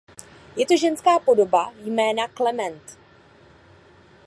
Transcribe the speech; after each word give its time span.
Je 0.57 0.65
to 0.65 0.77
ženská 0.77 1.19
podoba 1.19 1.73
jména 1.85 2.27
Klement. 2.27 2.97